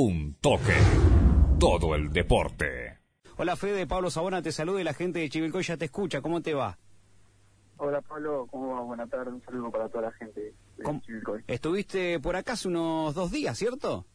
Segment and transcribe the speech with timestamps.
[0.00, 0.76] Un toque.
[1.58, 2.98] Todo el deporte.
[3.36, 6.20] Hola Fede, Pablo Sabona te saluda y la gente de Chivilcoy ya te escucha.
[6.22, 6.78] ¿Cómo te va?
[7.78, 8.82] Hola Pablo, ¿cómo va?
[8.82, 11.42] Buenas tardes, un saludo para toda la gente de ¿Cómo- Chivilcoy.
[11.48, 14.06] Estuviste por acá hace unos dos días, ¿cierto?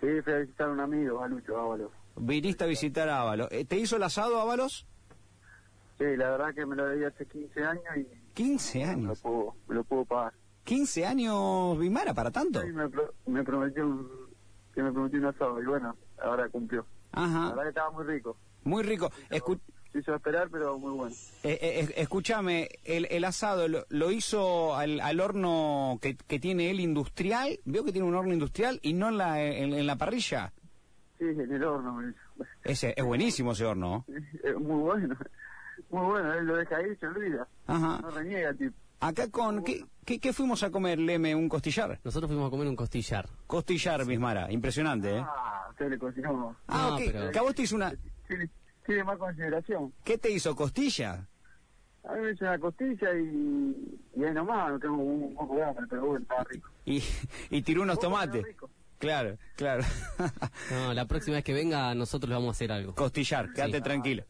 [0.00, 1.92] Sí, fui a visitar a un amigo, a Lucho Ábalos.
[2.16, 3.46] Viniste a visitar a Ábalos.
[3.52, 4.84] Eh, ¿Te hizo el asado Ábalos?
[5.98, 9.20] Sí, la verdad que me lo debía hace 15 años y 15 me lo años.
[9.20, 10.32] puedo, me lo puedo pagar.
[10.64, 12.60] 15 años, Vimara, para tanto.
[12.62, 14.08] Sí, me, pro- me prometió un,
[14.74, 16.84] que me prometió un asado y bueno, ahora cumplió.
[17.12, 18.36] La Ajá, verdad que estaba muy rico.
[18.64, 19.10] muy rico.
[19.30, 19.60] Escu-
[19.92, 21.14] Se hizo esperar, pero muy bueno.
[21.44, 26.70] eh, eh, escúchame, el, el asado lo, lo hizo al, al horno que, que tiene
[26.70, 27.60] él industrial.
[27.64, 30.52] Veo que tiene un horno industrial y no en la, en, en la parrilla.
[31.18, 32.18] Sí, en el horno me hizo.
[32.64, 34.04] Ese, es buenísimo ese horno.
[34.58, 35.16] Muy bueno.
[35.90, 37.46] Muy bueno, él lo deja ahí, se olvida.
[37.68, 38.00] Ajá.
[38.02, 38.74] No reniega tipo.
[39.00, 39.62] Acá con...
[39.64, 41.34] ¿qué, qué, qué fuimos a comer, Leme?
[41.34, 42.00] ¿Un costillar?
[42.04, 43.28] Nosotros fuimos a comer un costillar.
[43.46, 44.50] Costillar, Mismara.
[44.50, 45.22] Impresionante, ¿eh?
[45.24, 46.56] Ah, usted le cocinó.
[46.68, 47.02] Ah, No, ok.
[47.12, 47.92] pero- Que a vos te hizo una...
[48.26, 48.48] Tiene,
[48.86, 49.92] tiene más consideración.
[50.04, 50.54] ¿Qué te hizo?
[50.56, 51.26] ¿Costilla?
[52.04, 55.64] A mí me hizo una costilla y, y ahí nomás, no tengo un, poco de
[55.64, 56.70] hambre, pero bueno, estaba rico.
[56.86, 57.02] Y,
[57.50, 58.44] y tiró unos tomates.
[58.98, 59.84] Claro, claro.
[60.70, 62.94] No, la próxima vez que venga nosotros le vamos a hacer algo.
[62.94, 63.82] Costillar, quédate Sí.
[63.82, 64.24] tranquilo.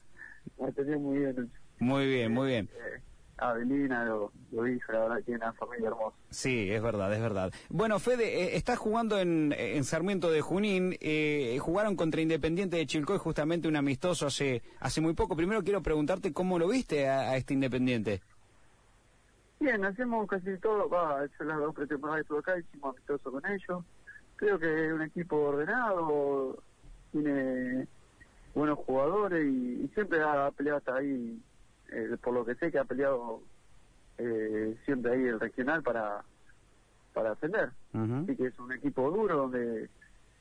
[0.58, 1.34] Me atendió muy bien.
[1.36, 1.52] Lucho.
[1.80, 2.68] Muy bien, muy bien.
[2.72, 3.00] Eh,
[3.50, 6.16] Avelina lo, lo dijo, la verdad, tiene una familia hermosa.
[6.30, 7.52] Sí, es verdad, es verdad.
[7.68, 10.96] Bueno, Fede, eh, estás jugando en, en Sarmiento de Junín.
[11.00, 15.36] eh, jugaron contra Independiente de Chilcoy, justamente un amistoso hace, hace muy poco.
[15.36, 18.22] Primero quiero preguntarte cómo lo viste a, a este Independiente.
[19.60, 23.84] Bien, hacemos casi todo, va, yo las dos pretemporadas estuve acá, hicimos amistoso con ellos.
[24.36, 26.58] Creo que es un equipo ordenado,
[27.12, 27.86] tiene
[28.54, 31.40] buenos jugadores y, y siempre ha peleado hasta ahí,
[31.92, 33.42] eh, por lo que sé que ha peleado
[34.18, 36.24] eh, siempre ahí el regional para,
[37.12, 37.70] para ascender.
[37.92, 38.24] Ujú.
[38.24, 39.88] Así que es un equipo duro donde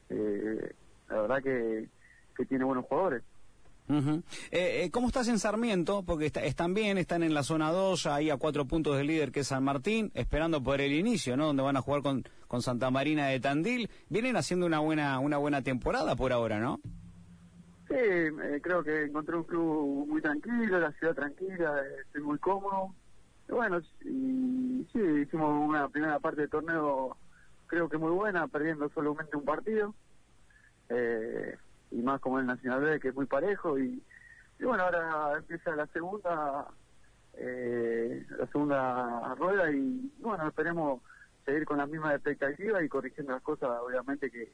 [0.10, 0.74] eh,
[1.10, 1.88] la verdad que,
[2.38, 3.24] que tiene buenos jugadores.
[3.90, 6.04] Eh, eh, ¿Cómo estás en Sarmiento?
[6.04, 9.32] Porque está- están bien, están en la zona 2, ahí a cuatro puntos del líder
[9.32, 11.48] que es San Martín, esperando por el inicio, ¿no?
[11.48, 13.90] Donde van a jugar con, con Santa Marina de Tandil.
[14.10, 16.80] Vienen haciendo una buena, una buena temporada por ahora, ¿no?
[17.96, 22.96] Eh, creo que encontré un club muy tranquilo, la ciudad tranquila, estoy muy cómodo.
[23.48, 27.16] Bueno, y sí, hicimos una primera parte del torneo
[27.68, 29.94] creo que muy buena, perdiendo solamente un partido.
[30.90, 31.56] Eh,
[31.92, 33.78] y más como el Nacional B, que es muy parejo.
[33.78, 34.02] Y,
[34.60, 36.68] y bueno, ahora empieza la segunda,
[37.34, 41.02] eh, la segunda rueda y bueno, esperemos
[41.46, 44.52] seguir con la misma expectativa y corrigiendo las cosas, obviamente, que,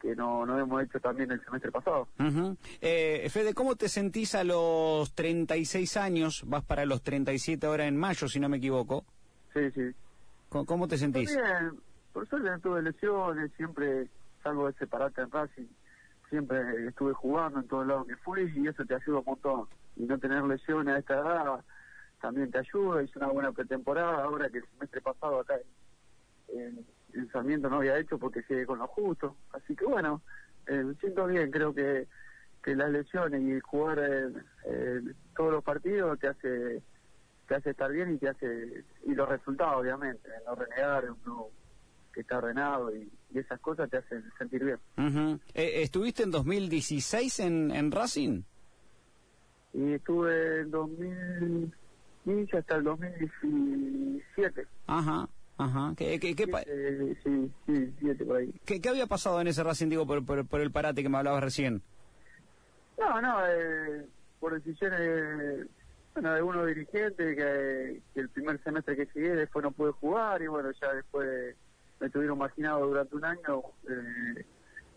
[0.00, 2.08] que no, no hemos hecho también el semestre pasado.
[2.18, 2.56] Ujú.
[2.80, 6.42] Eh, Fede, ¿cómo te sentís a los 36 años?
[6.46, 9.04] Vas para los 37 ahora en mayo, si no me equivoco.
[9.52, 9.90] Sí, sí.
[10.48, 11.36] ¿Cómo, cómo te sentís?
[11.36, 11.78] Bien,
[12.12, 14.08] por suerte no tuve lesiones, siempre
[14.42, 15.68] salgo de separate en Racing,
[16.28, 19.66] siempre estuve jugando en todos lados que fui y eso te ayuda un montón.
[19.96, 21.64] Y no tener lesiones a esta edad
[22.20, 25.54] también te ayuda, hice una buena pretemporada, ahora que el semestre pasado acá
[26.48, 29.36] en, en, en Sarmiento no había hecho porque sigue con lo justo.
[29.52, 30.22] Así que bueno,
[30.66, 32.06] eh, me siento bien, creo que,
[32.62, 36.82] que las lesiones y jugar en, en todos los partidos te hace
[37.48, 41.48] te hace estar bien y te hace y los resultados obviamente no renegar club
[42.14, 45.40] que está ordenado y, y esas cosas te hacen sentir bien Ujú.
[45.54, 48.42] Eh, ¿Estuviste en 2016 en, en Racing?
[49.72, 55.28] y estuve en 2015 hasta el 2017 Ajá,
[55.62, 55.94] ajá.
[55.96, 56.46] ¿Qué, qué, qué,
[57.24, 60.46] sí sí siete por ahí qué- qué había pasado en ese Racing, digo, por, por,
[60.46, 61.82] por el parate que me hablabas recién?
[62.98, 64.06] no no eh,
[64.40, 65.66] por decisiones
[66.14, 70.42] bueno de algunos dirigentes que, que el primer semestre que llegué después no pude jugar
[70.42, 71.54] y bueno ya después
[72.00, 74.44] me tuvieron marginado durante un año eh,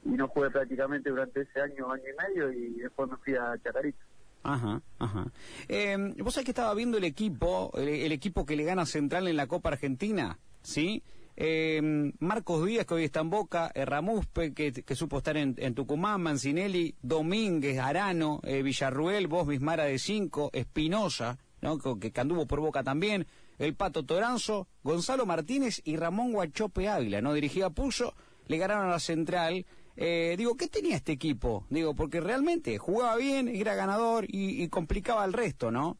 [0.05, 3.57] y no jugué prácticamente durante ese año, año y medio y después me fui a
[3.63, 3.99] Chacarita.
[4.45, 5.25] Ajá, ajá.
[5.69, 9.27] Eh, Vos sabés que estaba viendo el equipo, el, el equipo que le gana Central
[9.29, 11.03] en la Copa Argentina, ¿sí?
[11.35, 11.81] Eh,
[12.19, 16.21] Marcos Díaz, que hoy está en Boca, eh, Ramuspe, que, que supo estar en, Tucumán,
[16.21, 21.79] Mancinelli, Domínguez, Arano, eh, Villarruel, vos, Mismara de Cinco, Espinosa, ¿no?
[21.79, 23.25] que, que anduvo por Boca también,
[23.57, 27.33] el Pato Toranzo, Gonzalo Martínez y Ramón Guachope Ávila, ¿no?
[27.33, 28.13] Dirigía a Pulso,
[28.47, 29.65] le ganaron a la Central.
[29.95, 31.65] Eh, digo, ¿qué tenía este equipo?
[31.69, 35.97] Digo, porque realmente jugaba bien, era ganador y, y complicaba al resto, ¿no?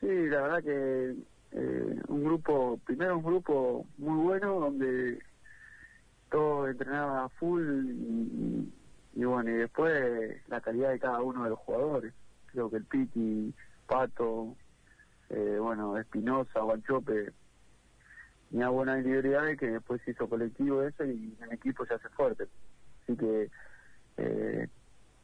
[0.00, 1.14] Sí, la verdad que
[1.52, 5.22] eh, un grupo, primero un grupo muy bueno donde
[6.30, 7.62] todo entrenaba full
[9.14, 12.12] y, bueno, y después la calidad de cada uno de los jugadores.
[12.52, 13.54] Creo que el Piti,
[13.86, 14.54] Pato,
[15.30, 17.32] eh, bueno, Espinosa, Guanchope,
[18.50, 22.46] tenía buenas individualidades que después se hizo colectivo eso y en equipo se hace fuerte.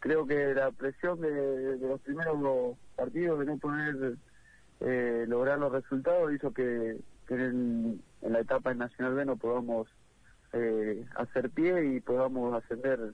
[0.01, 1.31] creo que la presión de,
[1.79, 4.17] de los primeros partidos de no poder
[4.81, 9.37] eh, lograr los resultados hizo que, que en, en la etapa en Nacional B no
[9.37, 9.89] podamos
[10.53, 13.13] eh, hacer pie y podamos ascender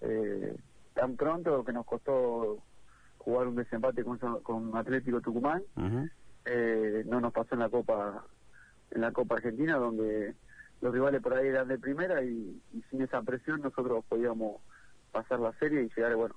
[0.00, 0.56] eh,
[0.94, 2.62] tan pronto que nos costó
[3.18, 5.62] jugar un desempate con, con Atlético Tucumán.
[6.46, 8.24] Eh, no nos pasó en la Copa
[8.92, 10.34] en la Copa Argentina donde
[10.80, 14.62] los rivales por ahí eran de primera y, y sin esa presión nosotros podíamos
[15.12, 16.34] pasar la serie y llegar bueno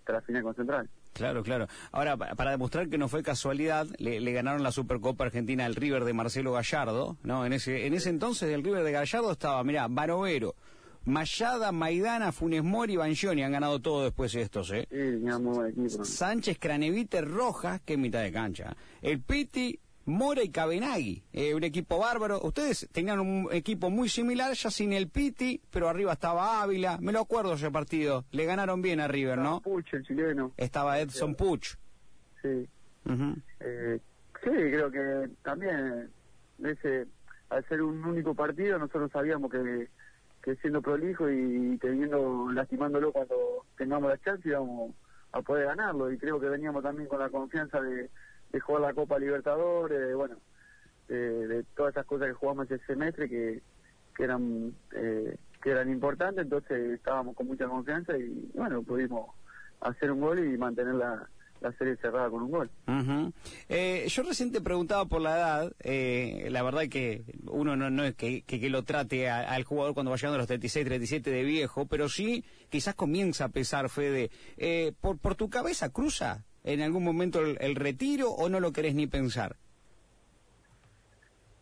[0.00, 1.66] hasta la final con Central Claro, claro.
[1.92, 5.74] Ahora, pa- para demostrar que no fue casualidad, le, le ganaron la Supercopa Argentina al
[5.76, 7.46] River de Marcelo Gallardo, ¿no?
[7.46, 10.54] En ese, en ese entonces el River de Gallardo estaba, mirá, Barovero,
[11.06, 14.88] Mayada, Maidana, Funes Mori, Bangioni, han ganado todo después estos, ¿eh?
[14.90, 14.96] sí
[15.52, 16.04] buen equipo ¿no?
[16.04, 18.74] Sánchez, Cranevite, Rojas, que es mitad de cancha.
[19.02, 22.40] El Piti, Mora y Cabenagui, eh, un equipo bárbaro.
[22.42, 26.98] Ustedes tenían un equipo muy similar, ya sin el Piti, pero arriba estaba Ávila.
[27.00, 28.24] Me lo acuerdo ese partido.
[28.30, 29.60] Le ganaron bien a River, ¿no?
[29.60, 31.76] Puch, el chileno Estaba Edson Puch.
[32.42, 32.68] sí.
[33.60, 33.98] Eh,
[34.42, 36.10] sí, creo que también
[36.62, 37.06] ese,
[37.50, 39.88] al ser un único partido nosotros sabíamos que,
[40.42, 44.94] que siendo prolijo y teniendo lastimándolo cuando tengamos la chance íbamos
[45.32, 48.08] a poder ganarlo y creo que veníamos también con la confianza de,
[48.54, 50.36] de jugar la Copa Libertadores, de, bueno,
[51.08, 53.60] de, de todas esas cosas que jugamos ese semestre que,
[54.16, 59.30] que eran eh, que eran importantes, entonces estábamos con mucha confianza y bueno, pudimos
[59.80, 61.28] hacer un gol y mantener la,
[61.62, 62.70] la serie cerrada con un gol.
[62.86, 63.32] Ujú.
[63.70, 68.04] Eh, yo recién te preguntaba por la edad, eh, la verdad que uno no, no
[68.04, 70.84] es que, que, que lo trate a- al jugador cuando va llegando a los 36,
[70.86, 74.30] 37 de viejo, pero sí quizás comienza a pesar, Fede.
[74.58, 78.72] Eh, por, ¿Por tu cabeza cruza en algún momento el, el retiro o no lo
[78.72, 79.56] querés ni pensar?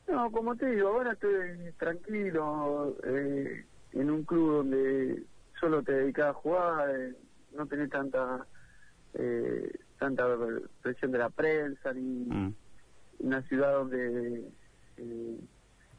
[0.09, 5.23] No, como te digo, ahora estoy tranquilo eh, en un club donde
[5.59, 7.15] solo te dedicas a jugar, eh,
[7.57, 8.47] no tenés tanta
[9.15, 10.25] eh, tanta
[10.83, 12.55] presión de la prensa ni Mm.
[13.21, 14.49] una ciudad donde
[14.97, 15.37] eh,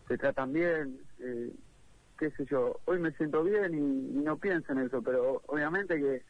[0.07, 1.51] te tratan bien, eh,
[2.19, 2.79] qué sé yo.
[2.85, 6.23] Hoy me siento bien y, y no pienso en eso, pero obviamente que,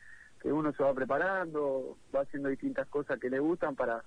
[0.44, 4.04] que uno se va preparando, va haciendo distintas cosas que le gustan para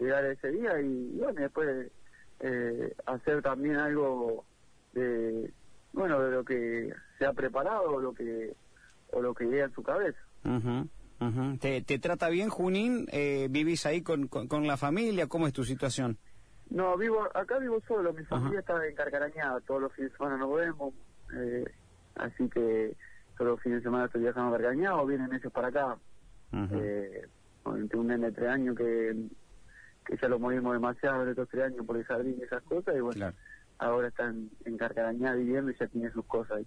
[0.00, 1.92] llegar a ese día y, y bueno, después
[2.40, 4.46] eh, hacer también algo
[4.92, 5.52] de
[5.92, 8.56] bueno de lo que se ha preparado o lo que
[9.12, 10.88] o lo que idea en su cabeza Ujú,
[11.20, 11.58] ujú.
[11.58, 13.06] ¿Te, te trata bien Junín?
[13.12, 15.26] Eh, ¿Vivís ahí con, con, con la familia?
[15.28, 16.18] ¿Cómo es tu situación?
[16.70, 18.72] no vivo acá vivo solo mi familia Ajá.
[18.74, 20.94] está en Carcarañada todos los fines de semana nos vemos
[21.36, 21.64] eh,
[22.16, 22.96] así que
[23.38, 25.96] los fines de semana estoy viajando a Carcarañada o vienen ellos para acá
[26.52, 26.74] Ujú.
[26.78, 27.26] eh,
[27.64, 29.14] tengo un nene de tres años que
[30.06, 32.94] que ya lo movimos demasiado en estos tres años por el jardín y esas cosas
[32.96, 33.36] y bueno Claro.
[33.78, 36.66] ahora están en Carcarañada viviendo y ya tiene sus cosas ahí.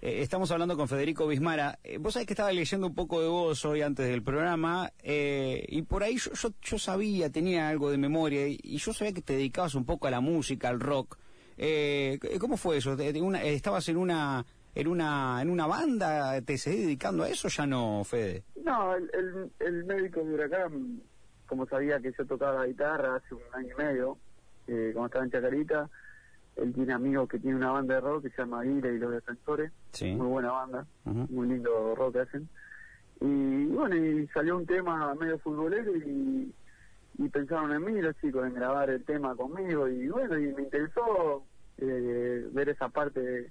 [0.00, 1.78] Eh, estamos hablando con Federico Bismara.
[1.84, 5.64] Eh, vos sabés que estaba leyendo un poco de vos hoy antes del programa eh,
[5.68, 9.12] y por ahí yo, yo, yo sabía, tenía algo de memoria y, y yo sabía
[9.12, 11.18] que te dedicabas un poco a la música, al rock.
[11.56, 12.96] Eh, ¿Cómo fue eso?
[12.96, 14.44] ¿De- de una- ¿Estabas en una
[14.80, 16.40] en una en una banda?
[16.42, 17.48] ¿Te seguís dedicando a eso?
[17.48, 18.44] Ya no, Fede.
[18.64, 21.02] No, el, el, el médico de Huracán,
[21.46, 24.18] como sabía que yo tocaba la guitarra hace un año y medio,
[24.68, 25.90] eh, cuando estaba en Chacarita,
[26.56, 29.10] él tiene amigos que tiene una banda de rock que se llama Ira y los
[29.12, 30.14] Defensores, Sí.
[30.14, 32.48] muy buena banda, muy lindo rock que hacen.
[33.20, 36.54] Y bueno, y salió un tema medio futbolero y,
[37.18, 40.62] y pensaron en mí los chicos, en grabar el tema conmigo y bueno, y me
[40.62, 41.42] interesó
[41.78, 43.50] eh, ver esa parte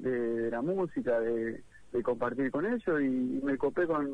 [0.00, 4.08] de, de la música, de, de compartir con ellos y, me copé con,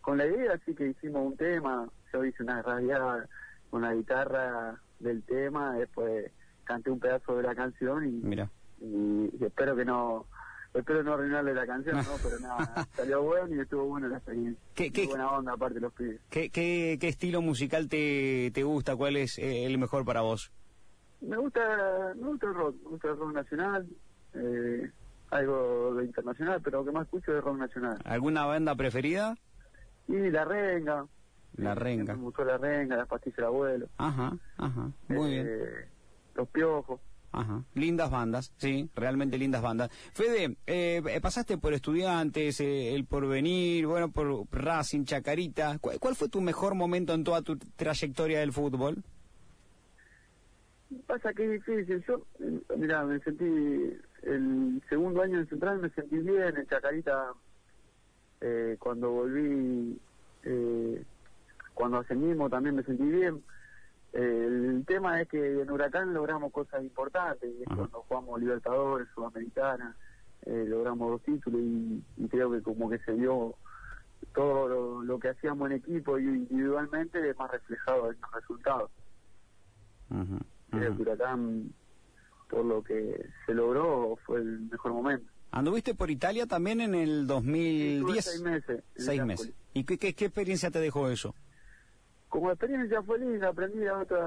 [0.00, 3.28] con la idea, así que hicimos un tema, yo hice una radiada
[3.70, 6.30] con la guitarra del tema, después
[6.64, 8.50] canté un pedazo de la canción y, Mira.
[8.80, 10.26] y, y espero que no
[10.74, 12.16] espero no arruinarle la canción, ¿no?
[12.22, 14.62] Pero nada, salió bueno y estuvo buena la experiencia.
[14.74, 16.20] ¿Qué- qué- buena onda aparte los pibes.
[16.30, 18.96] ¿Qué, qué, qué estilo musical te, te gusta?
[18.96, 20.50] ¿Cuál es eh, el mejor para vos?
[21.20, 23.86] Me gusta, me gusta el rock, me gusta el rock nacional,
[24.34, 24.90] eh,
[25.32, 27.98] algo de internacional, pero lo que más escucho es rock nacional.
[28.04, 29.34] ¿Alguna banda preferida?
[30.08, 31.06] Y la renga.
[31.56, 32.14] La Renga.
[32.16, 33.88] Me gustó la renga, las pastillas del abuelo.
[33.98, 34.90] Ajá, ajá.
[35.08, 35.46] Muy bien.
[35.50, 35.88] eh,
[36.34, 36.98] Los piojos.
[37.30, 37.62] Ajá.
[37.74, 39.90] Lindas bandas, sí, realmente lindas bandas.
[40.14, 45.78] Fede, eh, pasaste por estudiantes, eh, el porvenir, bueno, por Racing, Chacarita.
[45.78, 49.02] ¿Cuál, cuál fue tu mejor momento en toda tu trayectoria del fútbol?
[51.06, 52.04] Pasa que es difícil.
[52.06, 53.44] Yo, eh, mira, me sentí
[54.22, 56.56] el segundo año en Central, me sentí bien.
[56.56, 57.32] En Chacarita,
[58.40, 59.98] eh, cuando volví,
[60.44, 61.04] eh,
[61.74, 63.42] cuando ascendimos también me sentí bien.
[64.12, 67.50] Eh, el tema es que en Huracán logramos cosas importantes.
[67.66, 67.76] Ajá.
[67.76, 69.96] Cuando jugamos Libertadores, Sudamericana,
[70.42, 73.54] eh, logramos dos títulos y, y creo que como que se dio
[74.34, 78.90] todo lo, lo que hacíamos en equipo y individualmente más reflejado en los resultados.
[80.10, 80.38] Ujú.
[80.70, 81.72] que Huracán,
[82.52, 85.24] todo lo que se logró fue el mejor momento.
[85.50, 88.24] ¿Anduviste por Italia también en el Estuve 2010?
[88.24, 88.84] seis meses.
[88.94, 89.52] en Seis meses.
[89.72, 91.34] ¿Y qué, qué, qué experiencia te dejó eso?
[92.28, 94.22] Como experiencia fue linda, aprendí a otra,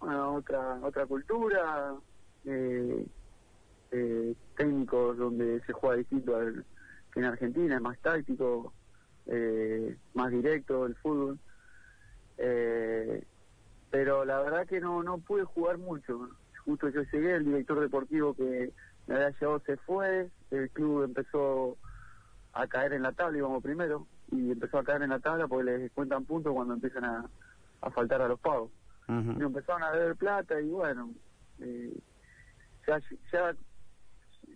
[0.00, 1.94] a otra, otra cultura,
[2.44, 3.06] eh,
[3.92, 6.64] eh, técnicos donde se juega distinto al,
[7.12, 8.72] que en Argentina, es más táctico,
[9.26, 11.38] eh, más directo el fútbol.
[12.38, 13.22] Eh,
[13.90, 16.28] pero la verdad que no, no pude jugar mucho.
[16.66, 18.72] Justo yo llegué, el director deportivo que
[19.06, 21.78] me había llevado se fue, el club empezó
[22.52, 25.64] a caer en la tabla, íbamos primero, y empezó a caer en la tabla porque
[25.78, 27.24] les cuentan puntos cuando empiezan a,
[27.82, 28.70] a faltar a los pagos.
[29.08, 29.40] Ujú.
[29.40, 31.14] Y empezaron a deber plata y bueno,
[31.60, 31.96] eh,
[32.86, 33.00] ya,
[33.32, 33.54] ya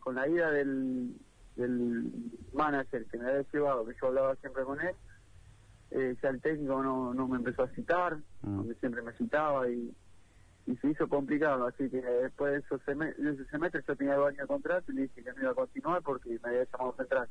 [0.01, 1.15] con la ida del,
[1.55, 2.11] del
[2.53, 4.95] manager que me había llevado, que yo hablaba siempre con él,
[5.93, 8.57] eh, ya el técnico no, no me empezó a citar, Mm.
[8.57, 9.95] donde siempre me citaba y,
[10.67, 14.15] y se hizo complicado, así que después de esos seme- de ese semestre yo tenía
[14.15, 16.65] dos años de contrato y le dije que no iba a continuar porque me había
[16.71, 17.29] llamado central,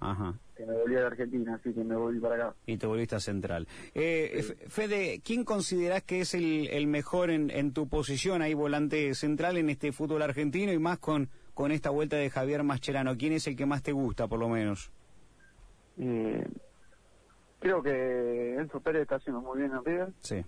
[0.00, 0.34] Ajá.
[0.56, 2.54] que me volvía de Argentina, así que me volví para acá.
[2.66, 3.68] Y te volviste a central.
[3.94, 9.14] Eh, Fede, ¿quién considerás que es el, el mejor en, en tu posición ahí, volante
[9.14, 13.16] central en este fútbol argentino y más con, con esta vuelta de Javier Mascherano?
[13.16, 14.90] ¿Quién es el que más te gusta, por lo menos?
[15.98, 16.44] Eh,
[17.60, 20.12] creo que Enzo Pérez está haciendo muy bien en River.
[20.22, 20.44] Sí.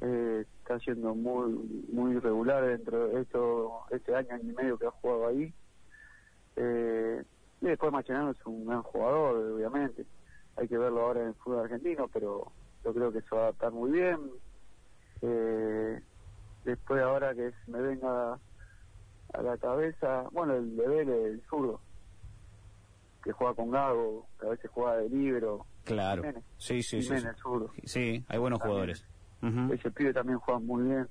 [0.00, 1.50] eh, está siendo muy
[1.90, 5.52] muy regular dentro de esto este año año y medio que ha jugado ahí
[6.56, 7.24] eh,
[7.62, 10.04] y después Machenano es un gran jugador obviamente
[10.56, 12.52] hay que verlo ahora en el fútbol argentino pero
[12.84, 14.18] yo creo que se va a adaptar muy bien
[15.22, 16.00] eh,
[16.66, 18.38] después ahora que me venga
[19.32, 21.80] a la cabeza bueno el de Vélez el zurdo
[23.24, 26.20] que juega con Gago que a veces juega de libro Claro.
[26.20, 26.44] Jiménez.
[26.58, 27.08] Sí, sí, sí.
[27.08, 27.14] sí.
[27.16, 28.74] Jiménez, zurdo Sí, hay buenos También.
[28.74, 29.04] jugadores.
[29.42, 31.08] Ujú, ese pibe también juega muy bien.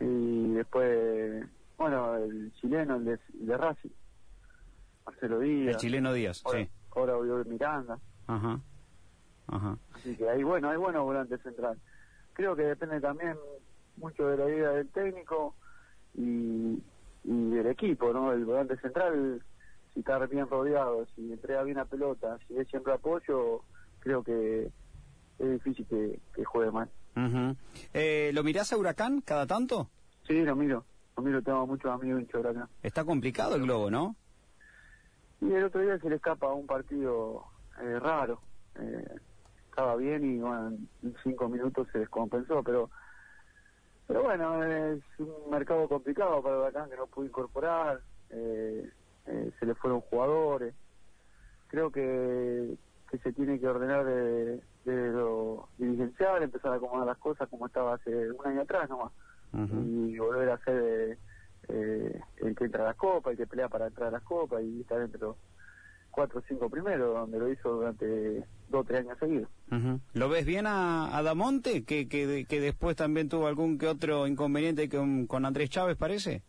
[0.00, 1.44] Y después
[1.76, 3.90] bueno el chileno el de, el de Racing.
[5.04, 5.74] Marcelo Díaz.
[5.74, 6.70] El chileno Díaz, ahora, sí.
[6.94, 7.98] ahora Oriol Miranda.
[8.26, 8.60] Ajá.
[9.48, 9.76] Ajá.
[9.94, 11.76] así que ahí bueno hay buenos volantes central
[12.32, 13.36] creo que depende también
[13.96, 15.56] mucho de la idea del técnico
[16.14, 16.80] y,
[17.24, 19.42] y del equipo no el volante central
[19.92, 23.62] si está bien rodeado si entrega bien la pelota si es siempre apoyo
[23.98, 24.70] creo que
[25.40, 27.56] es difícil que, que juegue mal Ujú.
[27.92, 29.90] Eh, ¿Lo mirás a Huracán cada tanto?
[30.26, 30.84] sí lo miro
[31.16, 34.16] lo miro tengo muchos amigos hinchas acá Está complicado el globo, ¿no?
[35.40, 37.44] Y el otro día se le escapa un partido
[37.80, 38.40] eh, raro.
[38.78, 39.04] Eh,
[39.68, 40.68] estaba bien y bueno,
[41.02, 42.90] en cinco minutos se descompensó, pero
[44.06, 48.00] pero bueno, es un mercado complicado para Huracán que no pudo incorporar,
[48.30, 48.90] eh,
[49.26, 50.74] eh, se le fueron jugadores.
[51.68, 52.76] Creo que,
[53.10, 57.66] que se tiene que ordenar de, de lo dirigencial, empezar a acomodar las cosas como
[57.66, 59.12] estaba hace un año atrás nomás
[59.52, 59.82] Ujú.
[59.84, 61.18] y volver a ser
[61.68, 64.62] eh, el que entra a las copas, el que pelea para entrar a las copas
[64.62, 65.36] y estar entre los
[66.10, 69.48] cuatro o cinco primeros, donde lo hizo durante dos o tres años seguidos.
[70.12, 74.26] ¿Lo ves bien a, a Damonte, que, que, que después también tuvo algún que otro
[74.26, 76.42] inconveniente con, con Andrés Chávez, parece?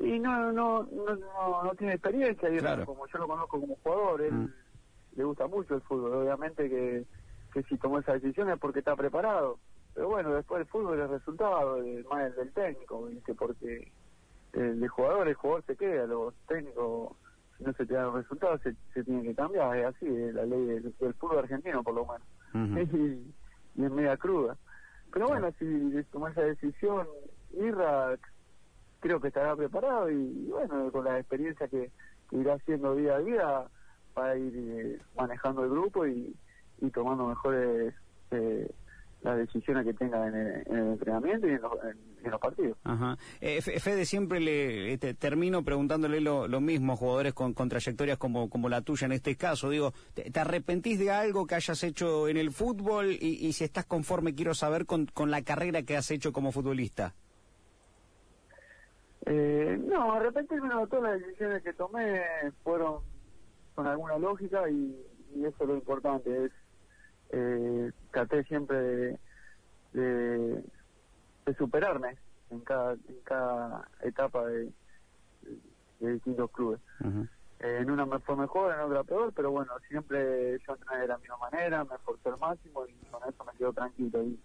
[0.00, 2.84] Y no no no, no, no tiene experiencia, Claro.
[2.86, 4.52] como yo lo conozco como jugador, él Mm.
[5.16, 7.04] Le gusta mucho el fútbol, obviamente que,
[7.52, 9.58] que si tomó esa decisión es porque está preparado.
[9.94, 11.78] Pero bueno, después el fútbol es resultado,
[12.10, 13.34] más el del técnico, ¿viste?
[13.34, 13.92] porque
[14.54, 17.16] el de jugador, el jugador se queda, los técnicos,
[17.58, 20.34] si no se te dan los resultados, se, se tienen que cambiar, es así, es
[20.34, 22.26] la ley del, del fútbol argentino por lo menos.
[22.94, 23.34] Y,
[23.74, 24.56] y es media cruda.
[25.12, 27.06] Pero bueno, si tomó esa decisión,
[27.52, 28.16] Irra
[29.00, 31.90] creo que estará preparado y, bueno, con la experiencia que,
[32.30, 33.64] que irá haciendo día a día,
[34.16, 36.34] va a ir eh, manejando el grupo y,
[36.80, 37.94] y tomando mejores
[38.30, 38.70] eh,
[39.22, 42.40] las decisiones que tenga en el, en el entrenamiento y en los, en- en los
[42.40, 42.76] partidos.
[42.84, 43.16] Ajá.
[43.40, 47.68] Eh, Fe- Fede, siempre le este, termino preguntándole lo, lo mismo a jugadores con, con
[47.68, 49.70] trayectorias como, como la tuya en este caso.
[49.70, 53.10] Digo, ¿te, te arrepentís de algo que hayas hecho en el fútbol?
[53.12, 56.52] Y, y si estás conforme, quiero saber con, con la carrera que has hecho como
[56.52, 57.14] futbolista.
[59.26, 62.20] Eh, no, de repente bueno, todas las decisiones que tomé
[62.64, 62.98] fueron
[63.74, 64.96] con alguna lógica y,
[65.34, 66.44] y eso es lo importante.
[66.46, 66.52] Es,
[67.30, 69.18] eh, traté siempre de,
[69.92, 70.64] de,
[71.46, 72.18] de superarme
[72.50, 74.72] en cada, en cada etapa de,
[76.00, 76.80] de distintos clubes.
[77.60, 81.08] Eh, en una me fue mejor, en otra peor, pero bueno, siempre yo entrené de
[81.08, 84.22] la misma manera, me esforcé al máximo y con eso me quedo tranquilo.
[84.24, 84.40] Y,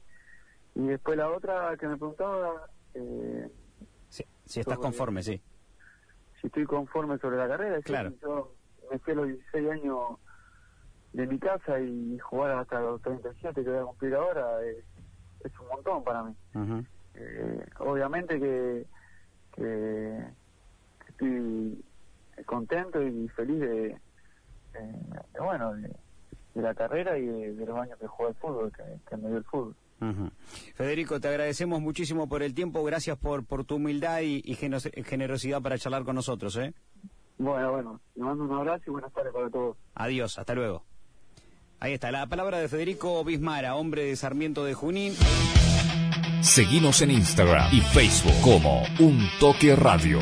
[0.75, 3.51] y después la otra que me preguntaba, eh,
[4.10, 5.41] si estás Sobre- conforme, sí.
[6.39, 8.13] si estoy conforme sobre la carrera, sí, Claro.
[8.22, 8.55] yo
[8.91, 9.98] me fui a los 16 años
[11.13, 14.77] de mi casa y jugar hasta los 37 que voy a cumplir ahora es,
[15.44, 16.36] es un montón para mí.
[17.15, 18.86] Eh, obviamente que,
[19.56, 20.20] que
[21.10, 21.84] estoy
[22.46, 24.00] contento y feliz de, de-
[25.34, 25.88] de, bueno de,
[26.53, 29.38] de la carrera y de, los años que jugué al fútbol, que, que me dio
[29.38, 29.75] el fútbol.
[30.00, 30.29] Ujú.
[30.75, 35.60] Federico, te agradecemos muchísimo por el tiempo, gracias por, por tu humildad y, y generosidad
[35.63, 36.56] para charlar con nosotros.
[36.58, 36.74] ¿eh?
[37.38, 39.77] Bueno, bueno, le mando un abrazo y buenas tardes para todos.
[39.96, 40.84] Adiós, hasta luego.
[41.79, 45.13] Ahí está, la palabra de Federico Bismara, hombre de Sarmiento de Junín.
[46.41, 50.20] Seguimos en Instagram y Facebook como Un Toque Radio.